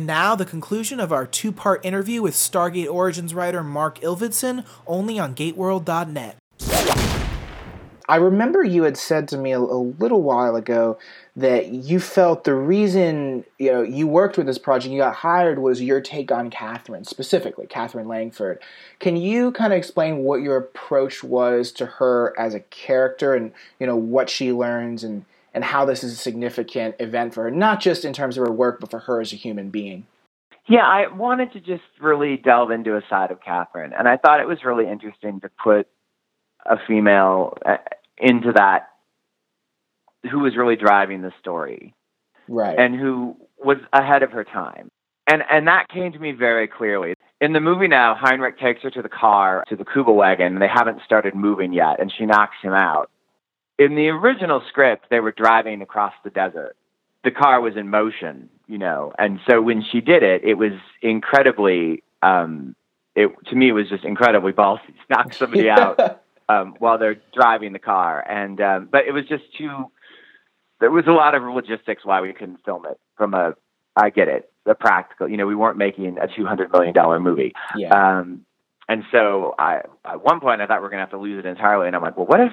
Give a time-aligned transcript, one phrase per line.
[0.00, 4.64] And now, the conclusion of our two part interview with Stargate Origins writer Mark Ilvedson,
[4.86, 6.38] only on GateWorld.net.
[8.08, 10.96] I remember you had said to me a, a, little while ago
[11.36, 15.58] that you felt the reason you know you worked with this project, you got hired,
[15.58, 18.58] was your take on Catherine specifically, Catherine Langford.
[19.00, 23.52] Can you kind of explain what your approach was to her as a character, and
[23.78, 27.50] you know what she learns, and and how this is a significant event for her,
[27.50, 30.06] not just in terms of her work, but for her as a human being?
[30.68, 34.40] Yeah, I wanted to just really delve into a side of Catherine, and I thought
[34.40, 35.88] it was really interesting to put
[36.64, 37.78] a female uh,
[38.18, 38.90] into that
[40.30, 41.94] who was really driving the story.
[42.48, 42.78] Right.
[42.78, 44.90] And who was ahead of her time.
[45.26, 47.14] And and that came to me very clearly.
[47.40, 50.68] In the movie now, Heinrich takes her to the car, to the Kubelwagen, and they
[50.68, 53.10] haven't started moving yet, and she knocks him out.
[53.80, 56.76] In the original script, they were driving across the desert.
[57.24, 60.72] The car was in motion, you know, and so when she did it, it was
[61.00, 62.02] incredibly.
[62.22, 62.76] Um,
[63.16, 64.92] it to me it was just incredibly ballsy.
[65.08, 69.44] Knock somebody out um, while they're driving the car, and um, but it was just
[69.56, 69.86] too.
[70.78, 73.00] There was a lot of logistics why we couldn't film it.
[73.16, 73.54] From a,
[73.96, 75.26] I get it, the practical.
[75.26, 77.54] You know, we weren't making a two hundred million dollar movie.
[77.74, 77.94] Yeah.
[77.94, 78.44] Um,
[78.90, 81.38] and so I, at one point, I thought we are going to have to lose
[81.38, 81.86] it entirely.
[81.86, 82.52] And I'm like, well, what if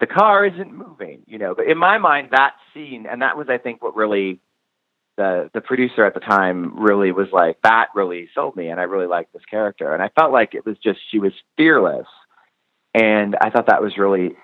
[0.00, 1.22] the car isn't moving?
[1.26, 4.40] You know, but in my mind, that scene, and that was, I think, what really
[5.16, 8.84] the the producer at the time really was like that really sold me, and I
[8.84, 12.06] really liked this character, and I felt like it was just she was fearless
[12.94, 14.36] and I thought that was really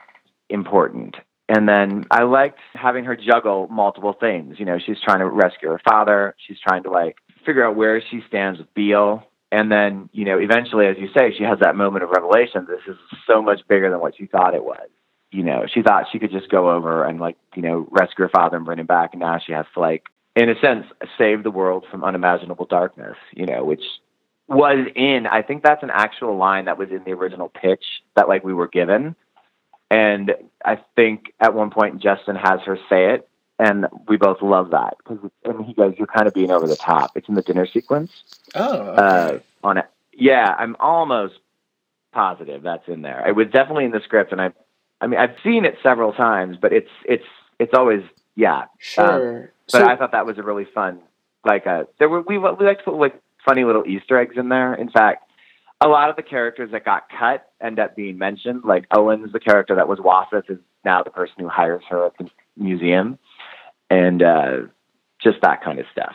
[0.49, 1.17] important.
[1.49, 4.57] And then I liked having her juggle multiple things.
[4.59, 6.35] You know, she's trying to rescue her father.
[6.47, 9.25] She's trying to like figure out where she stands with Beale.
[9.53, 12.67] And then, you know, eventually, as you say, she has that moment of revelation.
[12.69, 12.99] This is
[13.29, 14.89] so much bigger than what she thought it was.
[15.33, 18.29] You know, she thought she could just go over and like, you know, rescue her
[18.29, 19.11] father and bring him back.
[19.13, 20.87] And now she has to like, in a sense,
[21.19, 23.83] save the world from unimaginable darkness, you know, which
[24.49, 27.85] was in I think that's an actual line that was in the original pitch
[28.15, 29.17] that like we were given.
[29.91, 30.35] And
[30.65, 33.29] I think at one point Justin has her say it
[33.59, 36.77] and we both love that because and he goes, "You're kind of being over the
[36.77, 38.23] top." It's in the dinner sequence.
[38.55, 39.03] Oh, okay.
[39.03, 39.87] uh, on it.
[40.13, 41.35] Yeah, I'm almost
[42.13, 43.27] positive that's in there.
[43.27, 44.53] It was definitely in the script, and I,
[45.01, 47.25] I mean, I've seen it several times, but it's it's
[47.59, 48.03] it's always
[48.35, 48.65] yeah.
[48.79, 49.43] Sure.
[49.45, 51.01] Um, but so, I thought that was a really fun.
[51.45, 54.49] Like, uh, there were we we like to put like funny little Easter eggs in
[54.49, 54.75] there.
[54.75, 55.31] In fact,
[55.81, 58.63] a lot of the characters that got cut end up being mentioned.
[58.65, 62.13] Like Owen's the character that was Wasseth is now the person who hires her at
[62.19, 63.19] the museum,
[63.91, 64.53] and uh,
[65.23, 66.15] just that kind of stuff.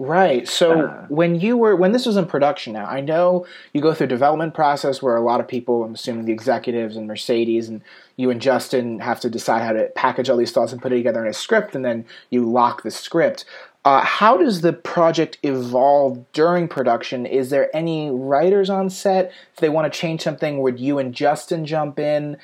[0.00, 0.48] Right.
[0.48, 3.92] So uh, when you were when this was in production now, I know you go
[3.92, 7.68] through a development process where a lot of people, I'm assuming the executives and Mercedes
[7.68, 7.82] and
[8.16, 10.96] you and Justin have to decide how to package all these thoughts and put it
[10.96, 13.44] together in a script and then you lock the script.
[13.84, 17.26] Uh, how does the project evolve during production?
[17.26, 19.30] Is there any writers on set?
[19.52, 22.38] If they want to change something, would you and Justin jump in?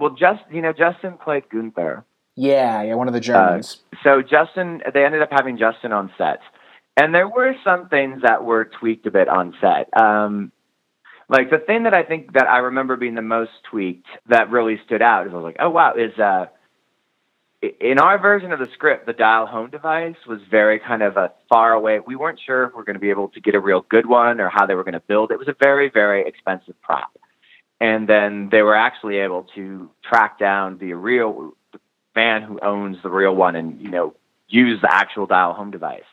[0.00, 2.04] Well, just you know, Justin played Gunther.
[2.36, 3.82] Yeah, yeah, one of the Germans.
[3.92, 6.40] Uh, so Justin, they ended up having Justin on set,
[6.96, 9.88] and there were some things that were tweaked a bit on set.
[9.98, 10.52] Um,
[11.28, 14.80] like the thing that I think that I remember being the most tweaked that really
[14.86, 16.46] stood out is I was like, oh wow, is uh,
[17.80, 21.32] in our version of the script, the dial home device was very kind of a
[21.48, 22.00] far away.
[22.00, 24.06] We weren't sure if we are going to be able to get a real good
[24.06, 25.30] one or how they were going to build.
[25.30, 27.10] It was a very, very expensive prop.
[27.80, 33.10] And then they were actually able to track down the real the who owns the
[33.10, 34.14] real one and, you know,
[34.48, 36.04] use the actual dial home device.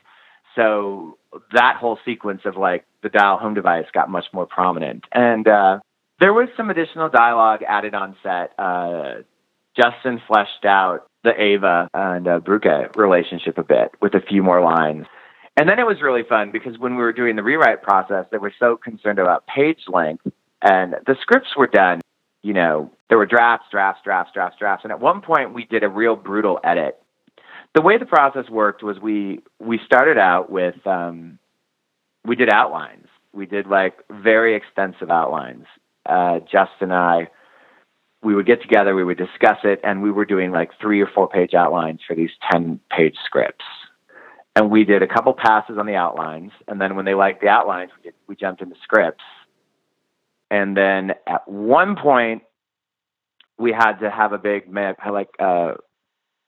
[0.55, 1.17] So
[1.53, 5.05] that whole sequence of like the dial home device got much more prominent.
[5.11, 5.79] And uh,
[6.19, 8.53] there was some additional dialogue added on set.
[8.57, 9.23] Uh,
[9.75, 14.61] Justin fleshed out the Ava and uh, Brücke relationship a bit with a few more
[14.61, 15.05] lines.
[15.57, 18.37] And then it was really fun because when we were doing the rewrite process, they
[18.37, 20.25] were so concerned about page length
[20.61, 22.01] and the scripts were done.
[22.41, 24.83] You know, there were drafts, drafts, drafts, drafts, drafts.
[24.83, 26.99] And at one point we did a real brutal edit.
[27.73, 31.39] The way the process worked was we, we started out with, um,
[32.23, 33.07] we did outlines.
[33.33, 35.65] We did like very extensive outlines.
[36.05, 37.27] Uh, Justin and I,
[38.21, 41.07] we would get together, we would discuss it, and we were doing like three or
[41.07, 43.65] four page outlines for these 10 page scripts.
[44.55, 47.47] And we did a couple passes on the outlines, and then when they liked the
[47.47, 49.23] outlines, we, did, we jumped into scripts.
[50.51, 52.43] And then at one point,
[53.57, 55.73] we had to have a big, like, uh,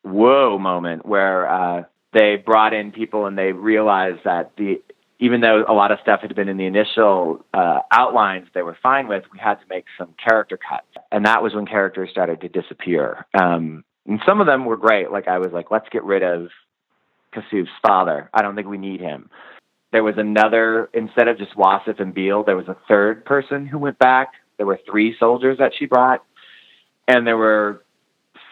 [0.06, 4.81] whoa moment where uh, they brought in people and they realized that the
[5.18, 8.78] even though a lot of stuff had been in the initial uh, outlines they were
[8.84, 10.88] fine with, we had to make some character cuts.
[11.12, 13.25] And that was when characters started to disappear.
[13.34, 15.12] Um, and some of them were great.
[15.12, 16.50] Like I was like, let's get rid of
[17.34, 18.30] Kasuf's father.
[18.34, 19.30] I don't think we need him.
[19.92, 23.78] there was another instead of just Wasif and Beale, there was a third person who
[23.78, 24.34] went back.
[24.57, 26.24] There were three soldiers that she brought,
[27.07, 27.84] and there were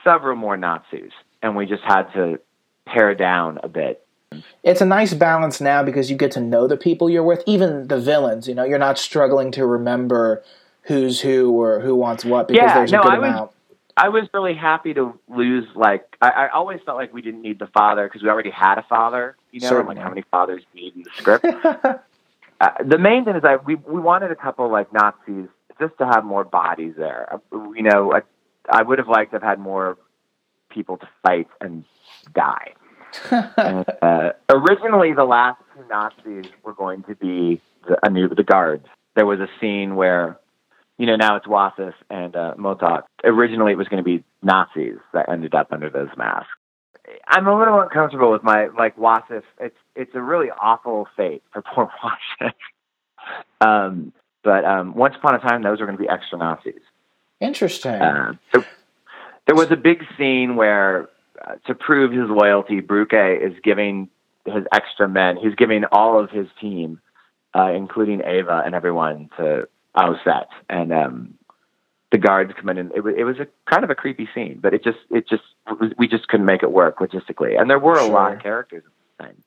[0.04, 1.12] several more Nazis,
[1.44, 2.40] and we just had to
[2.86, 4.00] pare down a bit.
[4.64, 7.88] It's a nice balance now because you get to know the people you're with, even
[7.88, 8.48] the villains.
[8.48, 10.42] You know, you're not struggling to remember
[10.84, 13.52] who's who or who wants what because Yeah, there's a no, good I was- amount.
[13.96, 15.68] I was really happy to lose.
[15.76, 18.80] Like I, I always felt like we didn't need the father because we already had
[18.80, 19.36] a father.
[19.52, 19.96] You know, Certainly.
[19.96, 21.46] like how many fathers need in the script?
[22.60, 25.48] uh, the main thing is that we we wanted a couple like Nazis
[25.80, 27.36] just to have more bodies there.
[27.54, 28.22] Uh, You know, I,
[28.68, 29.96] I would have liked to have had more
[30.74, 31.86] people to fight and
[32.34, 32.74] die.
[33.32, 38.44] and, uh, originally, the last two Nazis were going to be the, a new the
[38.44, 38.86] guards.
[39.16, 40.40] There was a scene where,
[40.98, 43.04] you know, now it's Wasif and uh, Motok.
[43.24, 46.50] Originally, it was going to be Nazis that ended up under those masks.
[47.28, 49.44] I'm a little uncomfortable with my like Wasif.
[49.60, 51.92] It's it's a really awful fate for poor
[52.42, 52.54] Wasif.
[53.62, 56.82] um, but um, once upon a time, those were going to be extra Nazis.
[57.40, 58.02] Interesting.
[58.02, 58.64] Uh, so
[59.48, 61.10] there was a big scene where,
[61.46, 64.10] uh, to prove his loyalty, Brücke is giving
[64.46, 67.00] his extra men, he's giving all of his team,
[67.56, 70.48] uh, including Ava and everyone, to Aset.
[70.70, 71.34] And um,
[72.12, 74.60] the guards come in, and it, was- it was a kind of a creepy scene,
[74.62, 75.44] but it just, it just,
[75.98, 77.60] we just couldn't make it work logistically.
[77.60, 78.84] And there were a lot of characters.
[78.86, 79.44] at the time.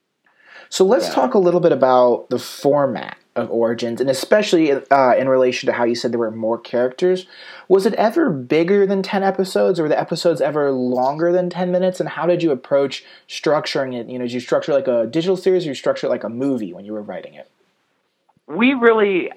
[0.68, 1.14] So let's Yeah.
[1.14, 5.72] talk a little bit about the format of Origins, and especially uh, in relation to
[5.72, 7.26] how you said there were more characters.
[7.68, 11.70] Was it ever bigger than 10 episodes, or were the episodes ever longer than 10
[11.70, 12.00] minutes?
[12.00, 14.08] And how did you approach structuring it?
[14.08, 16.24] You know, did you structure it like a digital series, or you structure it like
[16.24, 17.50] a movie when you were writing it?
[18.46, 19.30] we really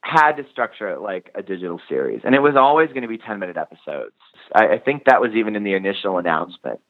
[0.00, 3.18] had to structure it like a digital series, and it was always going to be
[3.18, 4.14] 10 minute episodes.
[4.54, 6.80] I, I think that was even in the initial announcement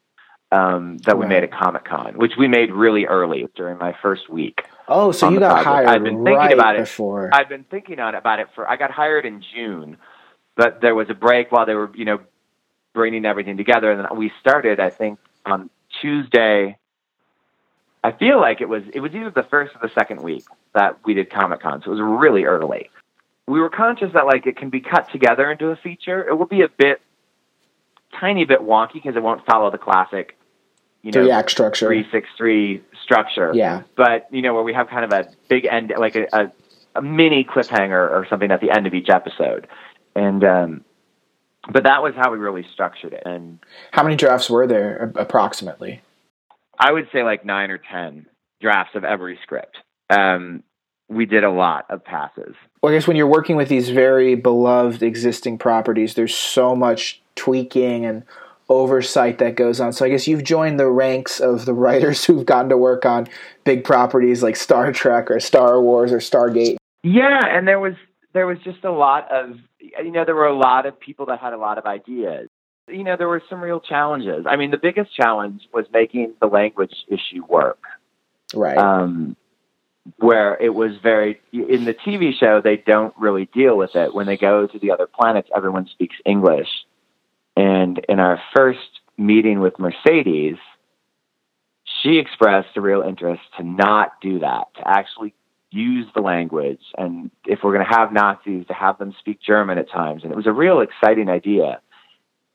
[0.52, 1.28] um, that we Right.
[1.30, 4.64] made at Comic Con, which we made really early during my first week.
[4.88, 5.66] Oh, so you got project.
[5.66, 6.80] hired I've been thinking right about it.
[6.80, 7.30] before.
[7.32, 8.68] I've been thinking on about it for.
[8.68, 9.96] I got hired in June,
[10.56, 12.20] but there was a break while they were, you know,
[12.92, 14.78] bringing everything together, and then we started.
[14.80, 15.70] I think on
[16.00, 16.76] Tuesday.
[18.04, 20.44] I feel like it was it was either the first or the second week
[20.74, 22.90] that we did Comic Con, so it was really early.
[23.46, 26.26] We were conscious that like it can be cut together into a feature.
[26.28, 27.00] It will be a bit,
[28.20, 30.36] tiny bit wonky because it won't follow the classic,
[31.02, 31.86] you know, Three act structure.
[31.86, 33.82] three six three structure Yeah.
[33.96, 36.52] but you know where we have kind of a big end like a, a,
[36.96, 39.66] a mini cliffhanger or something at the end of each episode
[40.16, 40.84] and um
[41.72, 43.58] but that was how we really structured it and
[43.92, 46.00] How many drafts were there approximately?
[46.78, 48.26] i would say like nine or ten
[48.60, 49.76] drafts of every script
[50.08, 50.62] um
[51.10, 54.34] we did a lot of passes Well, I guess when you're working with these very
[54.36, 58.22] beloved existing properties, there's so much tweaking and
[58.68, 59.92] oversight that goes on.
[59.92, 63.28] So I guess you've joined the ranks of the writers who've gotten to work on
[63.64, 66.76] big properties like Star Trek or Star Wars or Stargate.
[67.02, 67.94] yeah and there was
[68.32, 71.38] there was just a lot of you know there were a lot of people that
[71.40, 72.48] had a lot of ideas
[72.88, 76.46] you know there were some real challenges i mean the biggest challenge was making the
[76.46, 77.82] language issue work
[78.54, 78.76] Right.
[78.78, 79.36] um,
[80.18, 84.26] where it was very in the TV show they don't really deal with it when
[84.26, 86.68] they go to the other planets everyone speaks English
[87.56, 90.56] and in our first meeting with Mercedes
[92.02, 95.34] she expressed a real interest to not do that to actually
[95.70, 99.78] use the language and if we're going to have Nazis to have them speak German
[99.78, 101.80] at times and it was a real exciting idea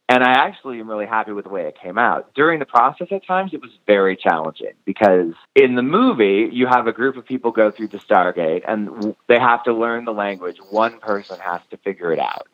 [0.09, 2.33] and I actually am really happy with the way it came out.
[2.33, 6.88] During the process, at times, it was very challenging because in the movie, you have
[6.88, 10.57] a group of people go through the Stargate and they have to learn the language.
[10.71, 12.47] One person has to figure it out.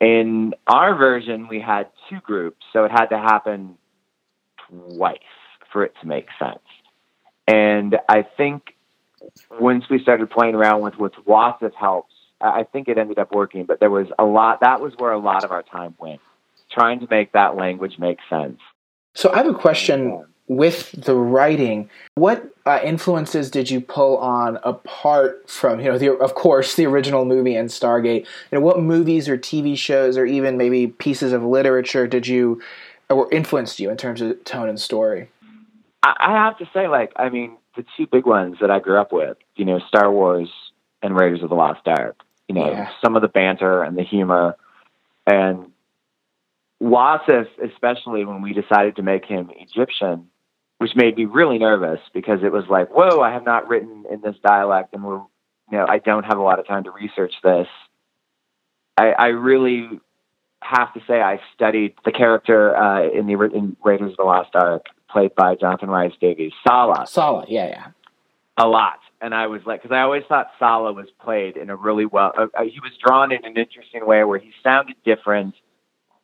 [0.00, 3.76] In our version, we had two groups, so it had to happen
[4.68, 5.18] twice
[5.72, 6.58] for it to make sense.
[7.46, 8.74] And I think
[9.60, 13.32] once we started playing around with with Wasif helps, I I think it ended up
[13.32, 13.64] working.
[13.64, 14.60] But there was a lot.
[14.60, 16.20] That was where a lot of our time went
[16.70, 18.60] trying to make that language make sense.
[19.14, 21.88] so I have a question with the writing.
[22.14, 26.86] What uh, influences did you pull on apart from, you know, the, of course, the
[26.86, 28.20] original movie and Stargate?
[28.50, 32.60] You know, what movies or TV shows or even maybe pieces of literature did you
[33.10, 35.30] or influenced you in terms of tone and story?
[36.02, 39.12] I, have to say, like, I mean, the two big ones that I grew up
[39.12, 40.48] with, you know, Star Wars
[41.02, 42.16] and Raiders of the Lost Ark.
[42.48, 42.88] You know, Yeah.
[43.02, 44.56] some of the banter and the humor,
[45.26, 45.70] and
[46.82, 50.28] Wasif, especially when we decided to make him Egyptian,
[50.78, 54.20] which made me really nervous because it was like, whoa, I have not written in
[54.20, 55.18] this dialect, and we're,
[55.70, 57.66] you know, I don't have a lot of time to research this.
[58.96, 60.00] I, I really
[60.62, 64.50] have to say I studied the character uh, in the in Raiders of the Lost
[64.54, 67.86] Ark, played by Jonathan Rice Davies, Sallah, Sallah, yeah, yeah.
[68.56, 68.98] a lot.
[69.20, 72.32] and I was like, because I always thought Sallah was played in a really well.
[72.36, 75.54] Uh, uh, he was drawn in an interesting way where he sounded different,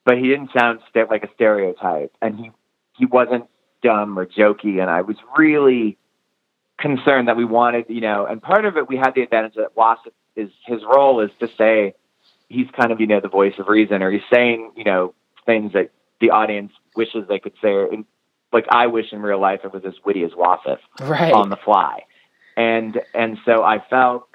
[0.04, 2.50] but he didn't sound st- like a stereotype, and he
[2.96, 3.46] he wasn't
[3.84, 4.80] dumb or jokey.
[4.80, 5.96] And I was really
[6.78, 9.76] concerned that we wanted, you know, and part of it we had the advantage that
[9.76, 11.94] Wasif is his role is to say
[12.48, 15.14] he's kind of you know the voice of reason, or he's saying you know
[15.46, 17.68] things that the audience wishes they could say.
[17.68, 17.90] Or,
[18.52, 21.32] like I wish in real life it was as witty as Wasif right.
[21.32, 22.04] on the fly
[22.56, 24.28] and and so I felt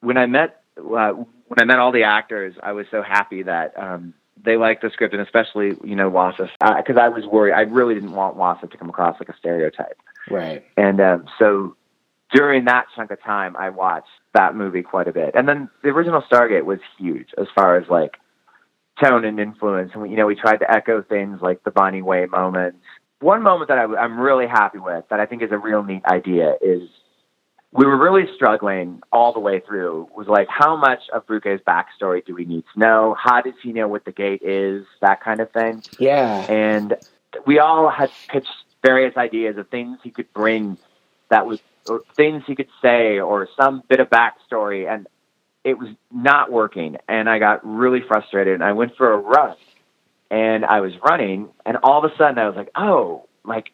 [0.00, 3.78] when I met uh, when I met all the actors, I was so happy that
[3.78, 7.52] um, they liked the script, and especially you know Wasif, because uh, I was worried.
[7.52, 9.98] I really didn't want Wasif to come across like a stereotype.
[10.30, 10.64] Right.
[10.76, 11.76] And um, so
[12.32, 15.90] during that chunk of time, I watched that movie quite a bit, and then the
[15.90, 18.16] original Stargate was huge as far as like
[19.02, 19.90] tone and influence.
[19.92, 22.78] And we, you know, we tried to echo things like the Bonnie Way moments
[23.24, 26.04] one moment that I, am really happy with that I think is a real neat
[26.04, 26.82] idea is
[27.74, 32.24] we were really struggling all the way through was like how much of Brücke's backstory
[32.24, 33.16] do we need to know?
[33.20, 34.86] How does he know what the gate is?
[35.00, 35.82] That kind of thing.
[35.98, 36.46] Yeah.
[36.48, 36.96] And
[37.46, 38.48] we all had pitched
[38.82, 40.78] various ideas of things he could bring
[41.30, 45.06] that was or things he could say or some bit of backstory and
[45.64, 49.56] it was not working and I got really frustrated and I went for a run
[50.30, 53.70] and I was running, and all of a sudden I was like, oh, like,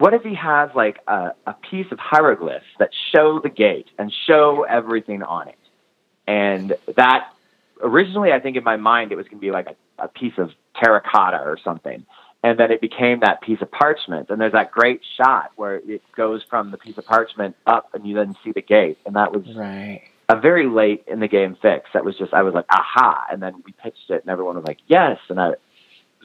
[0.00, 4.12] what if he has like a, a piece of hieroglyphs that show the gate and
[4.26, 5.58] show everything on it?
[6.26, 7.28] And that
[7.82, 10.38] originally, I think in my mind, it was going to be like a, a piece
[10.38, 10.52] of
[10.82, 12.06] terracotta or something.
[12.42, 14.30] And then it became that piece of parchment.
[14.30, 18.06] And there's that great shot where it goes from the piece of parchment up and
[18.06, 18.96] you then see the gate.
[19.04, 21.90] And that was right a very late in the game fix.
[21.92, 24.64] That was just I was like, aha, and then we pitched it, and everyone was
[24.64, 25.54] like, yes, and I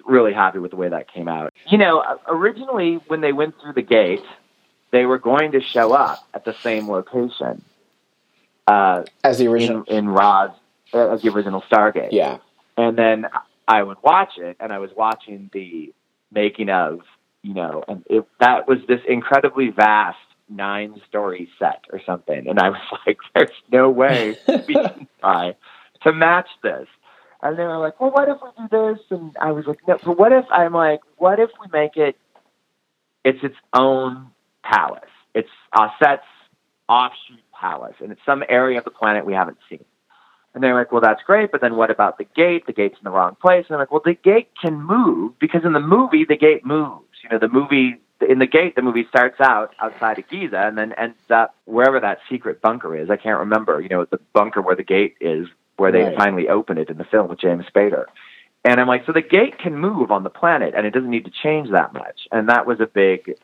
[0.05, 1.53] really happy with the way that came out.
[1.69, 4.23] You know, originally when they went through the gate,
[4.91, 7.63] they were going to show up at the same location
[8.67, 10.51] uh, as the original in, in Roz,
[10.93, 12.09] uh, as the original Stargate.
[12.11, 12.37] Yeah,
[12.77, 13.27] and then
[13.67, 15.93] I would watch it, and I was watching the
[16.31, 17.01] making of,
[17.41, 20.17] you know, and it, that was this incredibly vast
[20.49, 25.55] nine story set or something, and I was like, "There's no way we can try
[26.03, 26.87] to match this."
[27.45, 29.05] And they were like, well, what if we do this?
[29.11, 32.17] And I was like, no, but what if I'm like, what if we make it,
[33.23, 34.31] it's its own
[34.63, 35.03] palace.
[35.35, 35.49] It's
[35.79, 36.23] Aset's
[36.89, 39.85] offshoot palace, and it's some area of the planet we haven't seen.
[40.55, 42.65] And they're like, well, that's great, but then what about the gate?
[42.65, 43.65] The gate's in the wrong place.
[43.67, 47.05] And I'm like, well, the gate can move because in the movie, the gate moves.
[47.23, 50.77] You know, the movie, in the gate, the movie starts out outside of Giza and
[50.77, 53.11] then ends up wherever that secret bunker is.
[53.11, 56.17] I can't remember, you know, the bunker where the gate is where they right.
[56.17, 58.05] finally open it in the film with James Spader.
[58.63, 61.25] And I'm like, so the gate can move on the planet and it doesn't need
[61.25, 62.27] to change that much.
[62.31, 63.35] And that was a big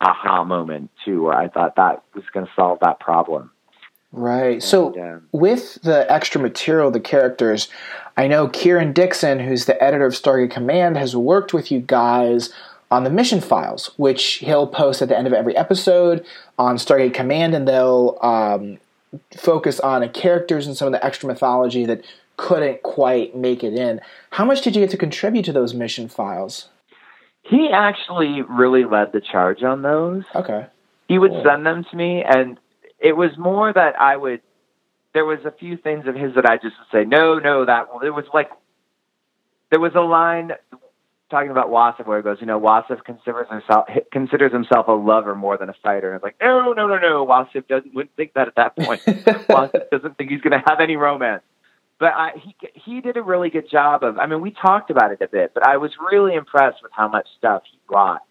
[0.00, 3.50] aha moment too, where I thought that was going to solve that problem.
[4.12, 4.54] Right.
[4.54, 7.68] And, so um, with the extra material, the characters,
[8.16, 12.50] I know Kieran Dixon, who's the editor of Stargate Command, has worked with you guys
[12.90, 16.24] on the mission files, which he'll post at the end of every episode
[16.58, 18.78] on Stargate Command, and they'll um,
[19.36, 22.04] focus on the characters and some of the extra mythology that
[22.36, 24.00] couldn't quite make it in.
[24.30, 26.68] How much did you get to contribute to those mission files?
[27.42, 30.24] He actually really led the charge on those.
[30.34, 30.66] Okay.
[31.08, 31.44] He would cool.
[31.44, 32.58] send them to me, and
[32.98, 34.40] it was more that I would.
[35.12, 37.92] There was a few things of his that I just would say, no, no, that.
[37.92, 38.06] One.
[38.06, 38.50] It was like
[39.70, 40.52] there was a line
[41.32, 45.34] talking about Wasif where he goes, you know, Wasif considers himself considers himself a lover
[45.34, 46.08] more than a fighter.
[46.08, 47.26] And it's like, no, no, no, no.
[47.26, 49.00] Wasif doesn't wouldn't think that at that point.
[49.06, 51.42] Wasif doesn't think he's going to have any romance.
[51.98, 54.18] But I, he he did a really good job of.
[54.18, 57.08] I mean, we talked about it a bit, but I was really impressed with how
[57.08, 58.22] much stuff he brought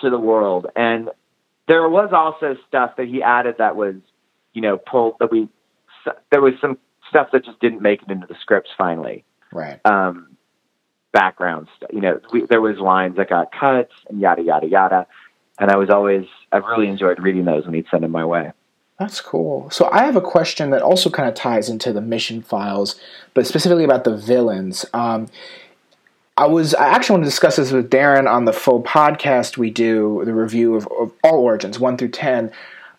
[0.00, 0.66] to the world.
[0.74, 1.10] And
[1.68, 3.96] there was also stuff that he added that was,
[4.52, 5.48] you know, pulled that we.
[6.30, 6.78] There was some
[7.10, 9.24] stuff that just didn't make it into the scripts finally.
[9.52, 9.80] Right.
[9.84, 10.35] Um,
[11.16, 11.90] background stuff.
[11.92, 15.06] You know, we, there was lines that got cut and yada yada yada,
[15.58, 18.52] and I was always I really enjoyed reading those when he'd send them my way.
[18.98, 19.70] That's cool.
[19.70, 22.96] So I have a question that also kind of ties into the mission files,
[23.34, 24.86] but specifically about the villains.
[24.92, 25.28] Um,
[26.36, 29.70] I was I actually want to discuss this with Darren on the full podcast we
[29.70, 32.52] do, the review of, of all origins one through ten.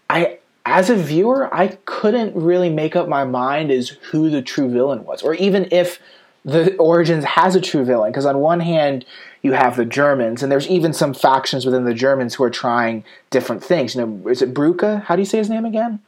[0.09, 4.69] I as a viewer, I couldn't really make up my mind as who the true
[4.69, 6.00] villain was, or even if
[6.48, 9.06] the Origins has a true villain because on one hand
[9.42, 13.04] you have the Germans, and there's even some factions within the Germans who are trying
[13.30, 13.96] different things.
[13.96, 15.04] You know, is it Brücke?
[15.04, 16.00] How do you say his name again?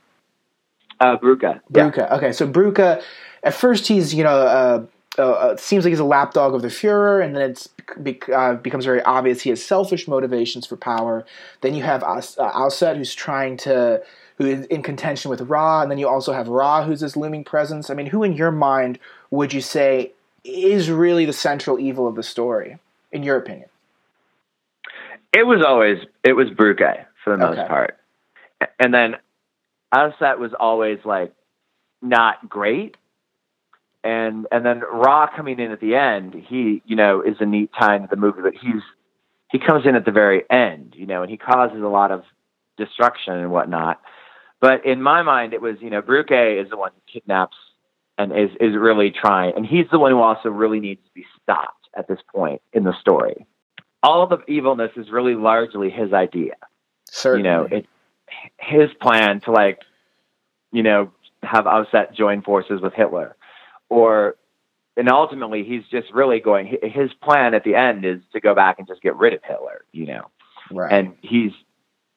[0.99, 1.59] Uh, Brücke.
[1.71, 1.97] Brücke.
[1.97, 2.15] Yeah.
[2.15, 3.03] Okay, so Brücke.
[3.43, 4.41] At first, he's you know
[5.17, 8.53] a, uh, uh, seems like he's a lapdog of the Fuhrer, and then it uh,
[8.55, 11.25] becomes very obvious he has selfish motivations for power.
[11.59, 14.01] Then you have Aus- uh, who's trying to,
[14.37, 17.43] who is in contention with Ra, and then you also have Ra, who's this looming
[17.43, 17.89] presence.
[17.89, 18.99] I mean, who in your mind
[19.31, 22.77] would you say is really the central evil of the story,
[23.11, 23.69] in your opinion?
[25.33, 27.97] It was always it was Brücke for the most part,
[28.79, 29.15] and then
[29.93, 31.33] Aset was always like
[32.01, 32.97] not great,
[34.03, 37.69] and and then Ra coming in at the end, he you know is a neat
[37.77, 38.81] tie into the movie, but he's
[39.51, 42.23] he comes in at the very end, you know, and he causes a lot of
[42.77, 43.99] destruction and whatnot.
[44.61, 47.55] But in my mind, it was you know Brücke is the one who kidnaps
[48.19, 51.25] and is is really trying, and he's the one who also really needs to be
[51.41, 53.47] stopped at this point in the story.
[54.03, 56.53] All of the evilness is really largely his idea
[57.11, 57.37] Certainly.
[57.37, 57.85] you know, it,
[58.57, 59.79] his plan to like,
[60.71, 61.11] you know,
[61.43, 63.35] have Aset join forces with Hitler,
[63.89, 64.35] or,
[64.97, 66.77] and ultimately he's just really going.
[66.83, 69.85] His plan at the end is to go back and just get rid of Hitler,
[69.91, 70.29] you know,
[70.71, 70.91] right.
[70.91, 71.51] and he's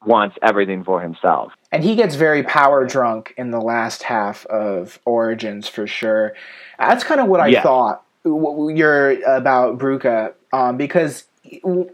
[0.05, 1.53] wants everything for himself.
[1.71, 6.33] And he gets very power drunk in the last half of Origins for sure.
[6.77, 7.63] That's kind of what I Yeah.
[7.63, 11.25] thought you're about Brücke, um, because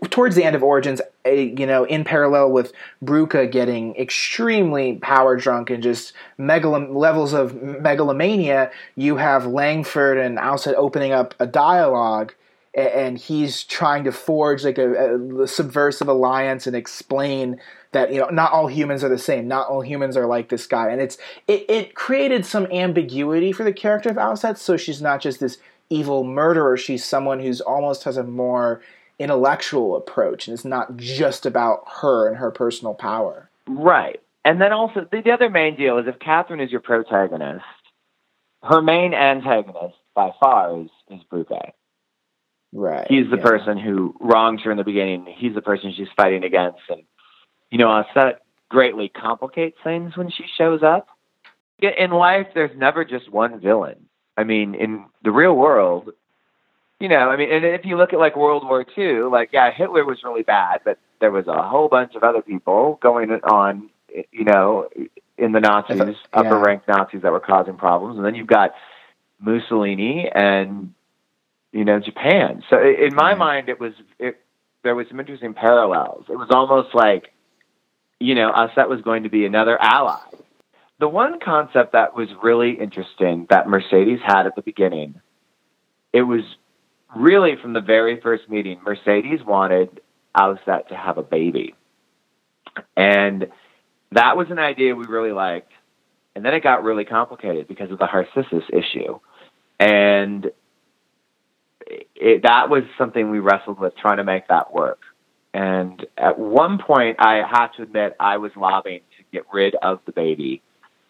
[0.10, 2.72] towards the end of Origins, you know, in parallel with
[3.04, 10.38] Brücke getting extremely power drunk and just megalo- levels of megalomania, you have Langford and
[10.38, 12.34] Aset opening up a dialogue
[12.80, 17.60] and he's trying to forge like a, a subversive alliance and explain
[17.92, 19.48] that you know not all humans are the same.
[19.48, 20.90] Not all humans are like this guy.
[20.90, 21.18] And it's
[21.48, 25.58] it, it created some ambiguity for the character of Aset so she's not just this
[25.90, 26.78] evil murderer.
[26.78, 28.82] She's someone who's almost has a more
[29.18, 33.50] intellectual approach and it's not just about her and her personal power.
[33.68, 34.22] Right.
[34.46, 37.66] And then also the, the other main deal is if Catherine is your protagonist,
[38.64, 41.72] her main antagonist by far is is Brücke.
[42.72, 43.44] Right he's the yeah.
[43.44, 45.26] person who wrongs her in the beginning.
[45.38, 47.04] He's the person she's fighting against, and
[47.72, 51.08] you know, uh, that greatly complicates things when she shows up.
[51.82, 54.08] In life, there's never just one villain.
[54.38, 56.12] I mean, in the real world,
[57.00, 59.72] you know, I mean, and if you look at like World War II, like yeah,
[59.72, 63.90] Hitler was really bad, but there was a whole bunch of other people going on,
[64.32, 64.88] you know,
[65.38, 66.14] in the Nazis, Yeah.
[66.34, 68.74] upper rank Nazis that were causing problems, and then you've got
[69.40, 70.94] Mussolini and
[71.72, 72.64] you know Japan.
[72.70, 73.40] So in my Mhm.
[73.40, 74.40] mind, it was it,
[74.84, 76.26] there was some interesting parallels.
[76.30, 77.34] It was almost like
[78.20, 80.20] you know Aset was going to be another ally.
[81.00, 85.22] The one concept that was really interesting that Mercedes had at the beginning,
[86.12, 86.42] it was
[87.16, 88.82] really from the very first meeting.
[88.84, 90.02] Mercedes wanted
[90.36, 91.76] Aset to have a baby,
[92.98, 93.48] and
[94.12, 95.72] that was an idea we really liked.
[96.36, 99.20] And then it got really complicated because of the Narcissus issue,
[99.80, 100.52] and
[101.90, 105.00] it, that was something we wrestled with trying to make that work.
[105.54, 110.00] And at one point, I have to admit, I was lobbying to get rid of
[110.06, 110.62] the baby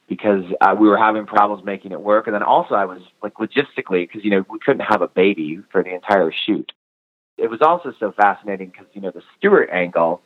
[0.07, 2.27] because uh, we were having problems making it work.
[2.27, 5.61] And then also, I was like logistically, because you know we couldn't have a baby
[5.71, 6.71] for the entire shoot.
[7.37, 10.21] It was also so fascinating because you know the Stuart angle.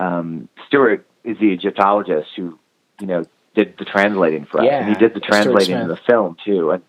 [0.00, 2.58] Um, Stuart is the Egyptologist who
[3.00, 6.36] you know did the translating for us, and he did the translating in the film
[6.44, 6.70] too.
[6.70, 6.82] And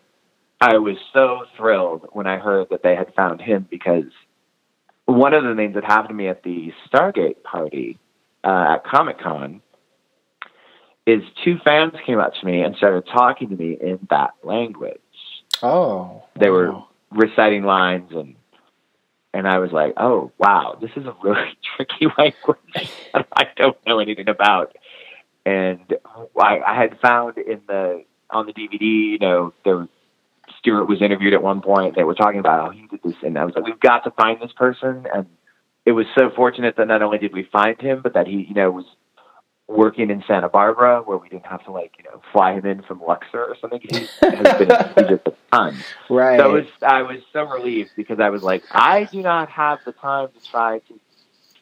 [0.64, 4.06] I was so thrilled when I heard that they had found him because
[5.04, 8.00] one of the things that happened to me at the Stargate party
[8.46, 9.62] uh, at Comic Con
[11.06, 15.02] is two fans came up to me and started talking to me in that language.
[15.64, 16.88] oh They were wow.
[17.12, 18.36] reciting lines and
[19.34, 23.78] and I was like, oh wow, this is a really tricky language that I don't
[23.86, 24.78] know anything about.
[25.46, 25.94] And
[26.40, 29.90] I, I had found in the on the DVD, you know, there was
[30.64, 31.96] Stuart was interviewed at one point.
[31.96, 34.12] They were talking about how he did this, and I was like, we've got to
[34.12, 35.06] find this person.
[35.14, 35.28] And
[35.86, 38.54] it was so fortunate that not only did we find him, but that he, you
[38.54, 38.86] know, was
[39.68, 42.82] working in Santa Barbara, where we didn't have to like, you know, fly him in
[42.84, 43.82] from Luxor or something.
[43.82, 44.72] He has been
[45.06, 45.76] Egypt a ton.
[46.10, 49.50] right So it was, I was so relieved because I was like, I do not
[49.50, 51.00] have the time to try to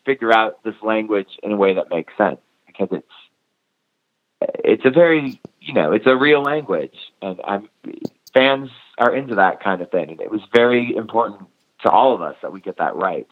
[0.06, 3.08] figure out this language in a way that makes sense because it's
[4.64, 7.70] it's a very you know it's a real language and I'm
[8.34, 8.70] fans
[9.02, 11.48] are into that kind of thing and it was very important
[11.84, 13.28] to all of us that we get that right.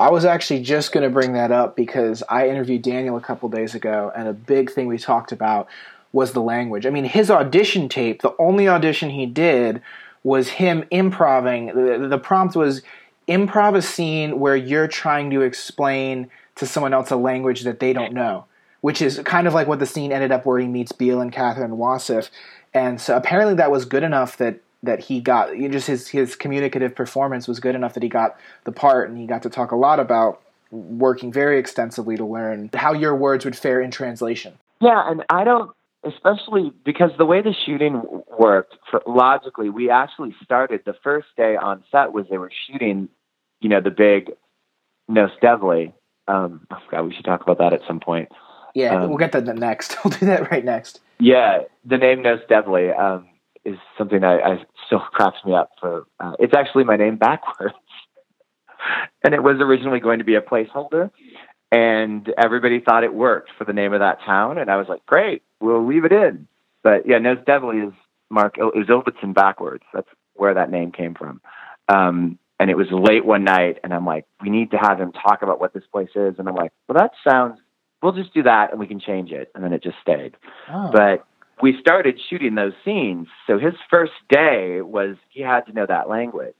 [0.00, 3.48] I was actually just going to bring that up because I interviewed Daniel a couple
[3.48, 5.68] days ago, and a big thing we talked about
[6.12, 6.86] was the language.
[6.86, 9.80] I mean, his audition tape, the only audition he did
[10.24, 11.66] was him improving.
[11.66, 12.82] The, the prompt was
[13.28, 17.92] improv a scene where you're trying to explain to someone else a language that they
[17.92, 18.46] don't know,
[18.80, 21.32] which is kind of like what the scene ended up where he meets Beale and
[21.32, 22.28] Catherine Wasif.
[22.74, 26.08] And so apparently that was good enough that that he got you know, just his
[26.08, 29.50] his communicative performance was good enough that he got the part and he got to
[29.50, 30.40] talk a lot about
[30.70, 34.54] working very extensively to learn how your words would fare in translation.
[34.80, 35.70] Yeah, and I don't
[36.04, 38.02] especially because the way the shooting
[38.36, 43.08] worked for, logically we actually started the first day on set was they were shooting
[43.60, 44.32] you know the big
[45.08, 45.92] Nos Devli
[46.26, 48.30] um oh God, we should talk about that at some point.
[48.74, 49.96] Yeah um, we'll get to the next.
[50.04, 51.00] We'll do that right next.
[51.20, 53.28] Yeah the name Nos Devli um
[53.64, 57.74] is something that I still cracks me up for uh, it's actually my name backwards
[59.24, 61.10] and it was originally going to be a placeholder
[61.70, 65.04] and everybody thought it worked for the name of that town and I was like
[65.06, 66.46] great we'll leave it in.
[66.82, 67.94] But yeah, Nos Devli is
[68.28, 69.84] Mark is Ilvedson backwards.
[69.94, 71.40] That's where that name came from.
[71.88, 75.12] Um, and it was late one night, and I'm like, we need to have him
[75.12, 76.34] talk about what this place is.
[76.38, 77.58] And I'm like, well, that sounds.
[78.02, 79.50] We'll just do that, and we can change it.
[79.54, 80.36] And then it just stayed.
[80.68, 80.90] Oh.
[80.92, 81.24] But
[81.62, 83.28] we started shooting those scenes.
[83.46, 86.54] So his first day was he had to know that language.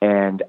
[0.00, 0.42] And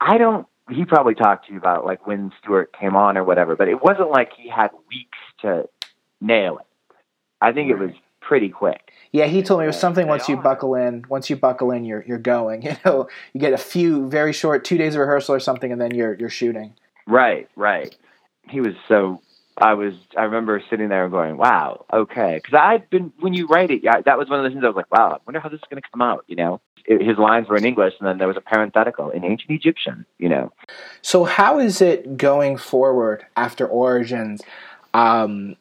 [0.00, 0.46] I don't.
[0.70, 3.82] He probably talked to you about like when Stuart came on or whatever, but it
[3.82, 5.68] wasn't like he had weeks to
[6.20, 6.66] nail it.
[7.40, 8.92] I think it was pretty quick.
[9.12, 11.84] Yeah, he told me it was something once you buckle in, once you buckle in,
[11.84, 12.62] you're you're going.
[12.68, 15.80] You know, you get a few very short two days of rehearsal or something, and
[15.80, 16.74] then you're you're shooting.
[17.06, 17.96] Right, right.
[18.48, 19.22] He was so.
[19.60, 19.94] I was.
[20.16, 23.82] I remember sitting there and going, "Wow, okay." Because I'd been when you write it,
[23.82, 25.58] yeah, that was one of the things I was like, "Wow, I wonder how this
[25.58, 28.18] is going to come out." You know, it, his lines were in English, and then
[28.18, 30.06] there was a parenthetical in ancient Egyptian.
[30.18, 30.52] You know.
[31.02, 34.42] So how is it going forward after Origins?
[34.94, 35.56] Um,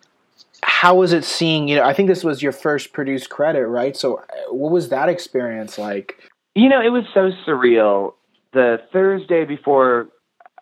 [0.63, 3.95] how was it seeing you know i think this was your first produced credit right
[3.95, 6.15] so uh, what was that experience like
[6.55, 8.13] you know it was so surreal
[8.53, 10.07] the thursday before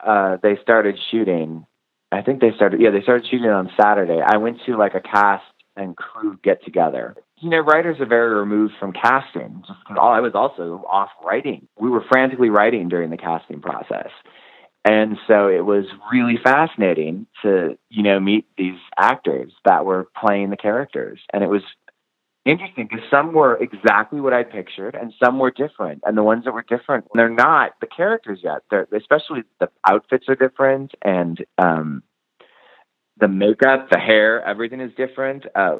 [0.05, 1.65] uh they started shooting
[2.15, 4.21] i think they started yeah they started shooting on saturday.
[4.25, 5.43] I went to like a cast
[5.75, 7.15] and crew get together.
[7.41, 11.67] You know writers are very removed from casting just i was also off writing.
[11.79, 14.09] We were frantically writing during the casting process.
[14.85, 20.51] And so it was really fascinating to, you know, meet these actors that were playing
[20.51, 21.19] the characters.
[21.33, 21.63] And it was
[22.45, 26.01] interesting because some were exactly what I pictured and some were different.
[26.05, 28.61] And the ones that were different, they're not the characters yet.
[28.69, 32.03] They're, especially the outfits are different and um,
[33.19, 35.45] the makeup, the hair, everything is different.
[35.55, 35.77] Uh,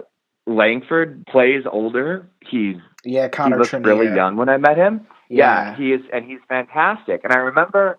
[0.48, 2.30] Langford plays older.
[2.50, 5.08] He's yeah, Connor he looks Trinity, really young when I met him.
[5.30, 5.72] Yeah.
[5.72, 7.22] yeah, he is, and he's fantastic.
[7.24, 7.98] And I remember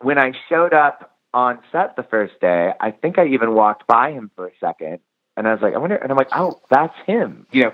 [0.00, 4.12] when I showed up on set the first day, I think I even walked by
[4.12, 5.00] him for a second,
[5.36, 7.72] and I was like, I wonder, and I'm like, oh, that's him, you know,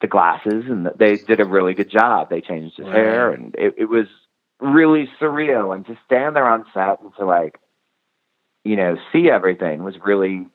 [0.00, 2.30] the glasses, and the, they did a really good job.
[2.30, 2.96] They changed his right.
[2.96, 4.06] hair, and it, it was
[4.60, 5.74] really surreal.
[5.74, 7.58] And to stand there on set and to like,
[8.64, 10.46] you know, see everything was really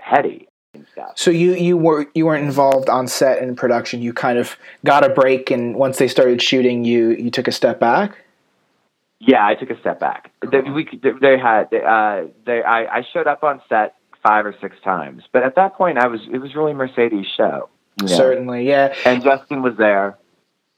[0.00, 0.48] heady.
[1.16, 4.02] So you you were you weren't involved on set in production.
[4.02, 7.52] You kind of got a break, and once they started shooting, you you took a
[7.52, 8.18] step back.
[9.18, 10.30] Yeah, I took a step back.
[10.48, 13.94] They, we, they had uh, they I, I showed up on set
[14.28, 17.68] five or six times, but at that point, I was it was really Mercedes' show.
[18.00, 18.14] You know?
[18.14, 18.94] Certainly, yeah.
[19.06, 20.18] And Justin was there.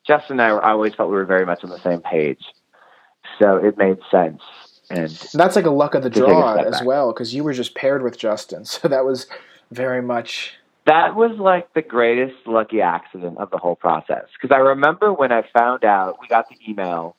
[0.07, 2.43] Justin and I, I always felt we were very much on the same page,
[3.41, 4.41] so it made sense.
[4.89, 6.87] And that's like a luck of the draw as back.
[6.87, 9.27] well, because you were just paired with Justin, so that was
[9.73, 10.55] very much.
[10.87, 14.25] That was like the greatest lucky accident of the whole process.
[14.41, 17.17] Because I remember when I found out, we got the email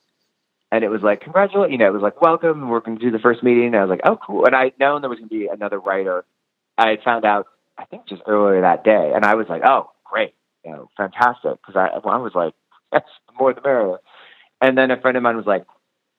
[0.72, 3.12] and it was like congratulate you know it was like welcome we're going to do
[3.12, 3.66] the first meeting.
[3.66, 4.46] And i was like oh cool.
[4.46, 6.24] And i'd known there was going to be another writer.
[6.76, 7.46] I had found out
[7.78, 9.12] i think just earlier that day.
[9.14, 10.34] And i was like oh great.
[10.64, 11.60] You know fantastic.
[11.64, 12.54] Because I, well, I was like
[12.92, 13.98] yes the more the merrier.
[14.60, 15.66] And then a friend of mine was like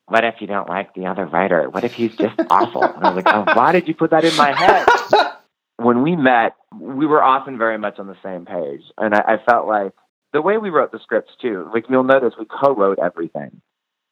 [0.06, 1.70] what if you don't like the other writer?
[1.70, 2.84] What if he's just awful?
[2.84, 4.88] And i was like oh why did you put that in my head?
[5.78, 8.84] When we met we were often very much on the same page.
[8.98, 9.92] And I, I felt like
[10.32, 13.60] the way we wrote the scripts too like you'll notice we co-wrote everything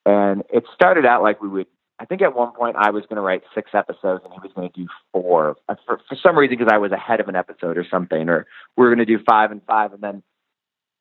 [0.06, 1.68] and it started out like we would,
[2.00, 4.52] I think at one point I was going to write six episodes and he was
[4.56, 7.78] going to do four for, for some reason because I was ahead of an episode
[7.78, 9.94] or something, or we were going to do five and five.
[9.94, 10.24] And then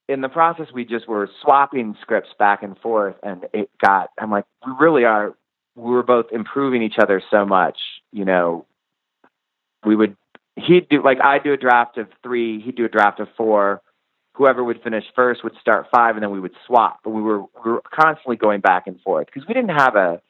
[0.09, 3.17] in the process, we just were swapping scripts back and forth.
[3.23, 5.35] And it got, I'm like, we really are,
[5.75, 7.79] we were both improving each other so much,
[8.13, 8.67] you know,
[9.87, 10.17] we would,
[10.57, 13.81] he'd do, like, I'd do a draft of three, he'd do a draft of four
[14.41, 17.01] whoever would finish first would start five, and then we would swap.
[17.05, 20.23] But we were we were constantly going back and forth because we didn't have a.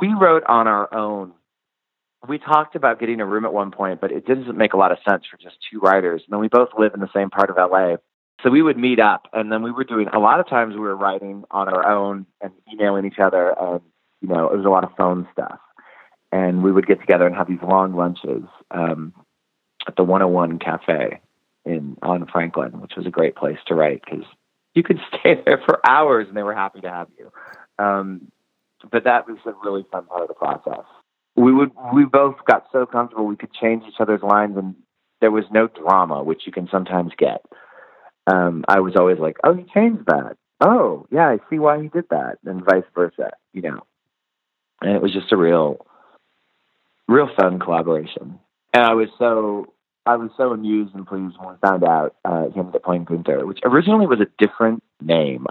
[0.00, 1.32] We wrote on our own.
[2.26, 4.90] We talked about getting a room at one point, but it doesn't make a lot
[4.90, 6.22] of sense for just two writers.
[6.24, 7.96] And then we both live in the same part of LA.
[8.42, 10.80] So we would meet up, and then we were doing a lot of times we
[10.80, 13.82] were writing on our own and emailing each other, and
[14.22, 15.58] you know it was a lot of phone stuff.
[16.32, 19.12] And we would get together and have these long lunches um,
[19.86, 21.20] at the 101 Cafe
[21.64, 24.24] in on Franklin, which was a great place to write because
[24.74, 27.32] you could stay there for hours and they were happy to have you.
[27.78, 28.30] Um,
[28.90, 30.84] but that was a really fun part of the process.
[31.36, 34.74] We would we both got so comfortable we could change each other's lines and
[35.20, 37.44] there was no drama, which you can sometimes get.
[38.26, 40.36] Um, I was always like, "Oh, he changed that.
[40.60, 43.30] Oh, yeah, I see why he did that," and vice versa.
[43.52, 43.86] You know,
[44.80, 45.86] and it was just a real,
[47.08, 48.38] real fun collaboration.
[48.72, 49.72] And I was so
[50.06, 53.04] I was so amused and pleased when we found out uh, he ended up playing
[53.04, 55.46] Gunther, which originally was a different name.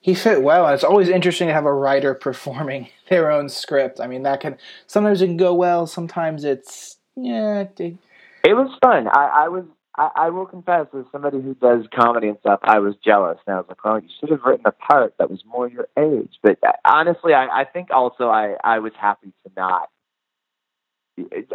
[0.00, 4.00] He fit well, and it's always interesting to have a writer performing their own script.
[4.00, 7.66] I mean, that can sometimes it can go well, sometimes it's yeah.
[7.78, 7.96] It,
[8.44, 9.08] it was fun.
[9.08, 9.64] I, I was.
[9.94, 13.54] I, I will confess, as somebody who does comedy and stuff, I was jealous, and
[13.54, 16.32] I was like, "Well, you should have written a part that was more your age."
[16.42, 19.90] But uh, honestly, I, I think also I, I was happy to not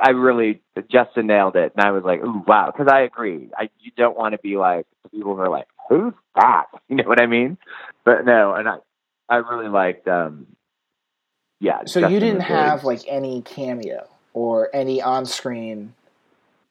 [0.02, 3.50] I really Justin nailed it, and I was like, "Ooh, wow!" Because I agree.
[3.58, 7.08] I you don't want to be like people who are like, "Who's that?" You know
[7.08, 7.58] what I mean?
[8.06, 8.78] But no, and I
[9.28, 10.08] I really liked.
[10.08, 10.48] um
[11.60, 11.86] Yeah.
[11.86, 15.94] So Justin you didn't have like any cameo or any on-screen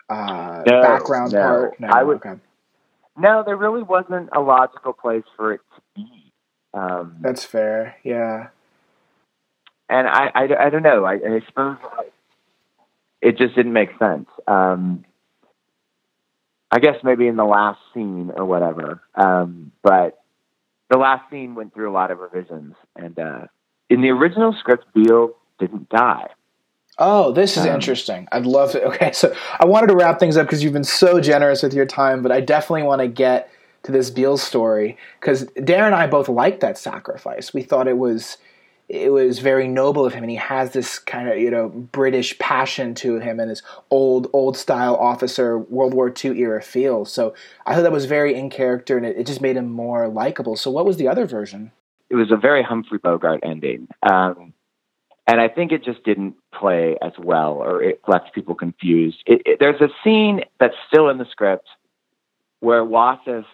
[0.08, 1.40] uh, no, background no.
[1.40, 1.80] part.
[1.80, 2.18] No, I would.
[2.18, 2.34] Okay.
[3.18, 6.32] No, there really wasn't a logical place for it to be.
[6.74, 7.96] Um, That's fair.
[8.04, 8.48] Yeah.
[9.88, 11.04] And I, I, I don't know.
[11.04, 11.78] I, I suppose
[13.26, 14.28] it just didn't make sense.
[14.46, 15.04] Um,
[16.70, 19.02] I guess maybe in the last scene or whatever.
[19.16, 20.22] Um, but
[20.90, 23.40] the last scene went through a lot of revisions, and uh,
[23.90, 26.28] in the original script, Beale didn't die.
[26.98, 28.28] Oh, this is um, interesting.
[28.30, 28.84] I'd love to.
[28.86, 31.84] Okay, so I wanted to wrap things up because you've been so generous with your
[31.84, 33.50] time, but I definitely want to get
[33.82, 37.52] to this Beale story because Darren and I both liked that sacrifice.
[37.52, 38.38] We thought it was
[38.88, 42.38] it was very noble of him and he has this kind of you know british
[42.38, 47.04] passion to him and this old old style officer world war ii era feel.
[47.04, 47.34] So
[47.66, 50.56] i thought that was very in character and it, it just made him more likable.
[50.56, 51.72] So what was the other version?
[52.10, 53.88] It was a very humphrey bogart ending.
[54.08, 54.52] Um,
[55.28, 59.18] and i think it just didn't play as well or it left people confused.
[59.26, 61.66] It, it, there's a scene that's still in the script
[62.60, 63.44] where Wasif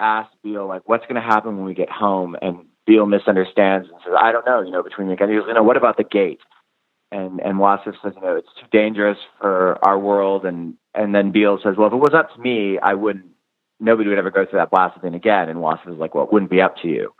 [0.00, 2.36] asks Beale like what's going to happen when we get home?
[2.40, 5.28] And Beale misunderstands and says, I don't know, you know, between the guys.
[5.28, 6.40] He goes, you know, what about the gate?
[7.12, 10.44] And and Wasif says, you know, it's too dangerous for our world.
[10.44, 13.26] And and then Beale says, well, if it was up to me, I wouldn't.
[13.78, 15.48] Nobody would ever go through that blasted thing again.
[15.48, 17.14] And Wasif is like, well, it wouldn't be up to you.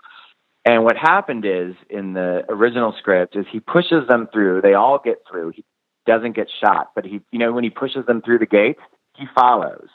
[0.65, 4.63] And what happened is in the original script is he pushes them through.
[4.63, 5.53] They all get through.
[5.55, 5.65] He
[6.05, 8.77] doesn't get shot, but he, you know, when he pushes them through the gate,
[9.17, 9.87] he follows.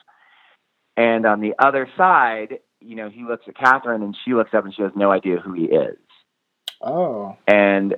[0.95, 4.65] And on the other side, you know, he looks at Catherine and she looks up
[4.65, 5.97] and she has no idea who he is.
[6.81, 7.37] Oh.
[7.47, 7.95] And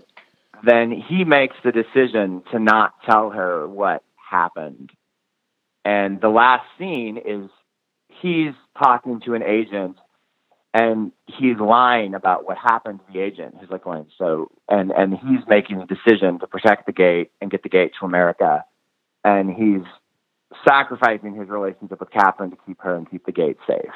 [0.64, 4.92] then he makes the decision to not tell her what happened.
[5.86, 7.50] And the last scene is
[8.22, 9.98] he's talking to an agent
[10.74, 13.56] and he's lying about what happened to the agent.
[13.60, 17.50] He's like going, so, and, and he's making a decision to protect the gate and
[17.50, 18.64] get the gate to America.
[19.24, 19.86] And he's
[20.68, 23.92] sacrificing his relationship with Catherine to keep her and keep the gate safe.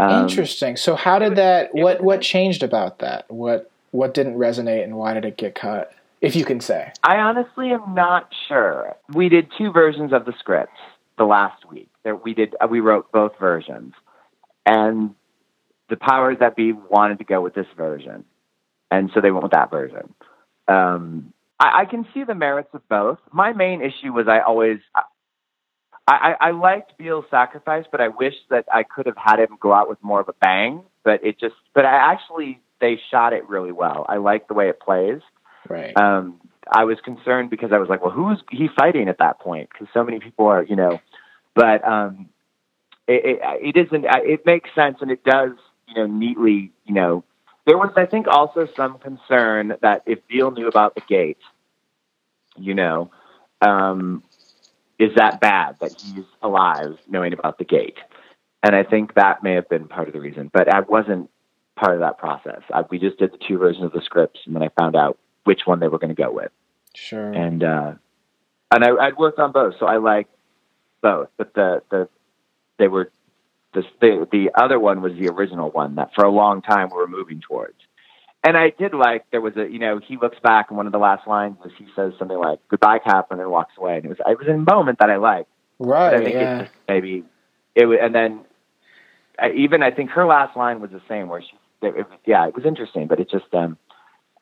[0.00, 0.76] Um, Interesting.
[0.76, 1.74] So how did that?
[1.74, 3.30] What what changed about that?
[3.30, 5.92] What what didn't resonate, and why did it get cut?
[6.22, 6.92] If you can say.
[7.02, 8.96] I honestly am not sure.
[9.12, 10.72] We did two versions of the script
[11.18, 11.88] the last week.
[12.02, 12.54] There, we did.
[12.58, 13.92] Uh, we wrote both versions,
[14.64, 15.14] and
[15.90, 18.24] the powers that be wanted to go with this version,
[18.90, 20.14] and so they went with that version.
[20.66, 23.18] Um, I, I can see the merits of both.
[23.32, 24.78] My main issue was I always
[26.06, 29.72] I, I liked Beale's sacrifice, but I wish that I could have had him go
[29.72, 30.82] out with more of a bang.
[31.04, 34.06] But it just, but I actually they shot it really well.
[34.08, 35.20] I like the way it plays.
[35.68, 35.96] Right.
[35.96, 39.70] Um, I was concerned because I was like, well, who's he fighting at that point?
[39.70, 41.00] Because so many people are, you know.
[41.54, 42.28] But um,
[43.06, 44.04] it, it, it isn't.
[44.04, 45.52] It makes sense, and it does,
[45.88, 46.72] you know, neatly.
[46.84, 47.24] You know,
[47.66, 51.38] there was, I think, also some concern that if Beale knew about the gate,
[52.56, 53.10] you know,
[53.60, 54.22] um,
[55.00, 57.96] is that bad that he's alive knowing about the gate?
[58.62, 61.30] And I think that may have been part of the reason, but I wasn't
[61.76, 62.60] part of that process.
[62.72, 65.18] I, we just did the two versions of the scripts, and then I found out
[65.44, 66.52] which one they were going to go with.
[66.94, 67.32] Sure.
[67.32, 67.92] And uh,
[68.70, 70.28] and I, I'd worked on both, so I like
[71.00, 71.28] both.
[71.38, 72.08] But the the
[72.78, 73.10] they were
[73.72, 76.98] the, the the other one was the original one that for a long time we
[76.98, 77.78] were moving towards
[78.42, 80.92] and I did like there was a you know he looks back and one of
[80.92, 83.96] the last lines was he says something like goodbye Catherine and then walks away.
[83.96, 85.48] And it was it was a moment that I liked.
[85.78, 86.60] Right I think yeah.
[86.62, 87.24] it maybe
[87.74, 88.40] it was and then
[89.38, 92.46] I, even I think her last line was the same where she it, it, yeah
[92.48, 93.76] it was interesting but it just um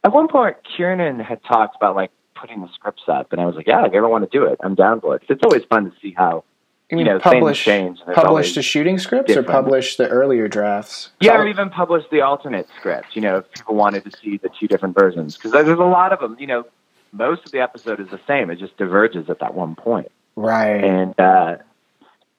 [0.04, 3.56] at one point Kiernan had talked about like putting the scripts up and I was
[3.56, 5.22] like yeah if you ever want to do it I'm down for it.
[5.28, 6.44] It's always fun to see how
[6.90, 8.00] you, know, publish, change.
[8.14, 9.48] Publish the shooting scripts different.
[9.48, 11.10] or publish the earlier drafts?
[11.20, 13.14] Yeah, or even publish the alternate script.
[13.14, 16.12] You know, if people wanted to see the two different versions, because there's a lot
[16.12, 16.36] of them.
[16.38, 16.64] You know,
[17.12, 18.50] most of the episode is the same.
[18.50, 20.10] It just diverges at that one point.
[20.34, 20.82] Right.
[20.82, 21.56] And uh,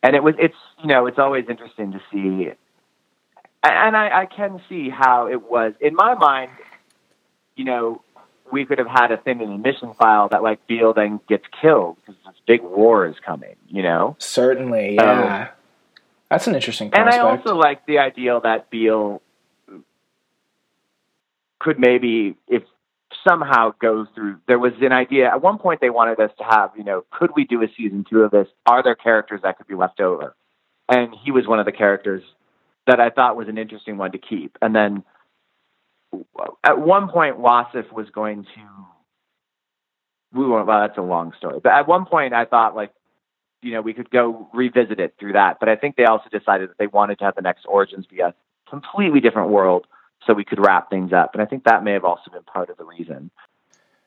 [0.01, 2.51] and it was it's you know it's always interesting to see,
[3.63, 6.51] and I, I can see how it was in my mind.
[7.55, 8.01] You know,
[8.51, 11.45] we could have had a thing in the mission file that like Beale then gets
[11.61, 13.55] killed because this big war is coming.
[13.67, 14.15] You know.
[14.19, 15.41] Certainly, yeah.
[15.41, 15.47] Um,
[16.29, 16.91] That's an interesting.
[16.91, 17.13] Prospect.
[17.13, 19.21] And I also like the idea that Beale
[21.59, 22.63] could maybe, if
[23.27, 24.37] somehow go through.
[24.47, 27.31] There was an idea at one point they wanted us to have, you know, could
[27.35, 28.47] we do a season two of this?
[28.65, 30.35] Are there characters that could be left over?
[30.87, 32.23] And he was one of the characters
[32.87, 34.57] that I thought was an interesting one to keep.
[34.61, 35.03] And then
[36.63, 38.61] at one point, Wasif was going to.
[40.31, 40.67] We won't.
[40.67, 41.59] Well, that's a long story.
[41.61, 42.91] But at one point, I thought like,
[43.61, 45.57] you know, we could go revisit it through that.
[45.59, 48.19] But I think they also decided that they wanted to have the next Origins be
[48.19, 48.33] a
[48.69, 49.87] completely different world
[50.25, 51.31] so we could wrap things up.
[51.33, 53.31] And I think that may have also been part of the reason.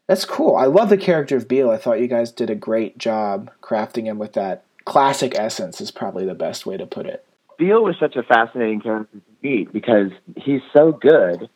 [0.06, 0.56] That's cool.
[0.56, 1.70] I love the character of Beale.
[1.70, 5.90] I thought you guys did a great job crafting him with that classic essence, is
[5.90, 7.24] probably the best way to put it.
[7.58, 11.48] Beale was such a fascinating character to meet because he's so good.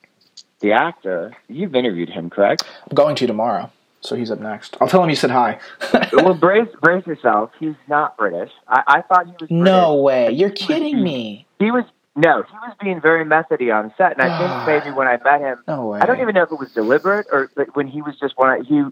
[0.61, 2.65] The actor, you've interviewed him, correct?
[2.89, 4.77] I'm going to tomorrow, so he's up next.
[4.81, 5.59] I'll tell him you said hi.
[6.13, 7.51] well, brace, brace yourself.
[7.61, 8.51] He's not British.
[8.67, 9.39] I, I thought he was.
[9.39, 9.57] British.
[9.57, 10.31] No way!
[10.31, 11.47] You're kidding me.
[11.59, 11.85] He was
[12.17, 15.19] no, he was being very methody on set, and I think ah, maybe when I
[15.23, 16.01] met him, no way.
[16.01, 18.65] I don't even know if it was deliberate or when he was just one.
[18.65, 18.83] He,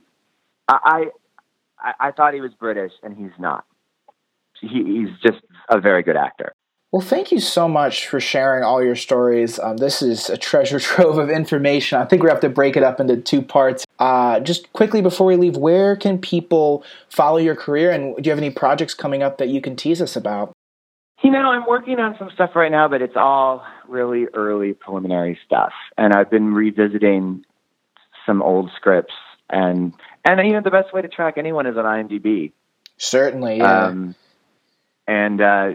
[0.69, 1.07] I,
[1.79, 3.65] I, I thought he was British, and he's not.
[4.61, 6.54] He, he's just a very good actor.
[6.95, 9.59] Well, thank you so much for sharing all your stories.
[9.59, 11.99] Um, this is a treasure trove of information.
[11.99, 13.85] I think we have to break it up into two parts.
[13.99, 18.31] Uh, just quickly before we leave, where can people follow your career, and do you
[18.31, 20.53] have any projects coming up that you can tease us about?
[21.25, 25.37] You know, I'm working on some stuff right now, but it's all really early preliminary
[25.45, 25.73] stuff.
[25.99, 27.45] And I've been revisiting
[28.25, 29.15] some old scripts
[29.51, 32.53] and and you know the best way to track anyone is on IMDb.
[32.99, 33.87] Certainly, yeah.
[33.87, 34.15] Um,
[35.09, 35.73] and uh,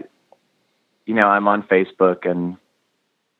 [1.06, 2.56] you know, I'm on Facebook and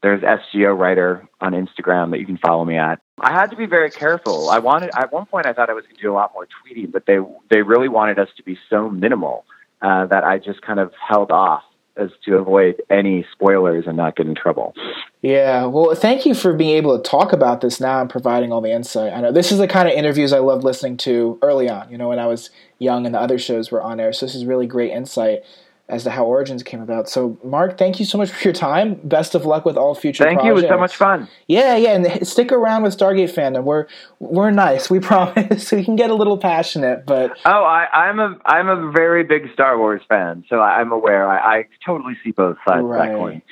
[0.02, 3.00] there's SGO writer on Instagram that you can follow me at.
[3.20, 4.48] I had to be very careful.
[4.48, 6.46] I wanted at one point I thought I was going to do a lot more
[6.46, 7.18] tweeting, but they
[7.50, 9.44] they really wanted us to be so minimal
[9.82, 11.62] uh, that I just kind of held off
[11.96, 14.74] as to avoid any spoilers and not get in trouble.
[15.20, 18.62] Yeah, well, thank you for being able to talk about this now and providing all
[18.62, 19.12] the insight.
[19.12, 21.98] I know this is the kind of interviews I loved listening to early on, you
[21.98, 24.14] know, when I was young and the other shows were on air.
[24.14, 25.42] So this is really great insight
[25.90, 27.08] as to how Origins came about.
[27.08, 29.00] So, Mark, thank you so much for your time.
[29.04, 30.24] Best of luck with all future.
[30.24, 30.46] Thank projects.
[30.46, 30.50] you.
[30.52, 31.28] It was so much fun.
[31.48, 33.64] Yeah, yeah, and stick around with Stargate fandom.
[33.64, 33.86] We're
[34.20, 34.88] we're nice.
[34.88, 35.72] We promise.
[35.72, 39.52] we can get a little passionate, but oh, I, am a I'm a very big
[39.52, 41.28] Star Wars fan, so I'm aware.
[41.28, 43.10] I, I totally see both sides right.
[43.10, 43.42] of that coin.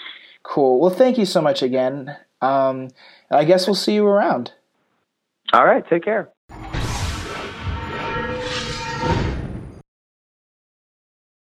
[0.45, 0.81] Cool.
[0.81, 2.17] Well, thank you so much again.
[2.41, 2.89] Um,
[3.31, 4.53] I guess we'll see you around.
[5.53, 5.85] All right.
[5.89, 6.31] Take care.